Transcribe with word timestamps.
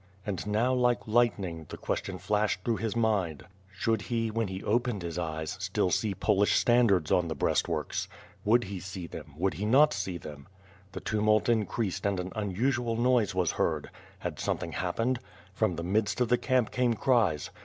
And 0.25 0.47
now, 0.47 0.73
like 0.73 1.07
lightning, 1.07 1.67
the 1.69 1.77
question 1.77 2.17
flashed 2.17 2.63
through 2.63 2.77
his 2.77 2.95
mind 2.95 3.45
'^Should 3.79 4.01
he, 4.01 4.31
when 4.31 4.47
he 4.47 4.63
opened 4.63 5.03
his 5.03 5.19
eyes, 5.19 5.55
still 5.59 5.91
see 5.91 6.15
Polish 6.15 6.57
standards 6.57 7.11
on 7.11 7.27
the 7.27 7.35
breastworks? 7.35 8.07
Would 8.43 8.63
he 8.63 8.79
sec 8.79 9.11
them— 9.11 9.35
would 9.37 9.53
he 9.53 9.65
not 9.67 9.93
see 9.93 10.17
them?" 10.17 10.47
The 10.93 11.01
tumult 11.01 11.49
increased 11.49 12.07
and 12.07 12.19
an 12.19 12.31
unusual 12.35 12.95
noise 12.97 13.35
was 13.35 13.51
heard. 13.51 13.91
Had 14.17 14.39
something 14.39 14.71
happened. 14.71 15.19
From 15.53 15.75
the 15.75 15.83
midst 15.83 16.19
of 16.19 16.29
the 16.29 16.37
camp 16.39 16.71
came 16.71 16.95
cries. 16.95 17.51